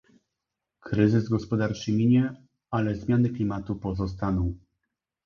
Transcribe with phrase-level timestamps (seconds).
[0.79, 2.33] Kryzys gospodarczy minie,
[2.71, 4.55] ale zmiany klimatu pozostaną